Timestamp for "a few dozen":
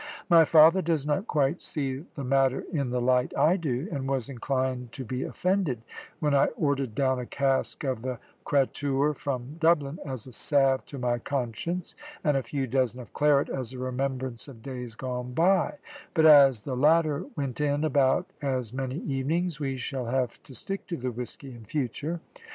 12.35-12.99